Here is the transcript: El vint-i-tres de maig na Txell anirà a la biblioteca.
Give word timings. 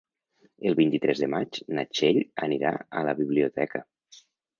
El 0.69 0.75
vint-i-tres 0.77 1.19
de 1.23 1.27
maig 1.33 1.59
na 1.79 1.83
Txell 1.89 2.17
anirà 2.47 2.71
a 3.01 3.05
la 3.09 3.15
biblioteca. 3.21 3.83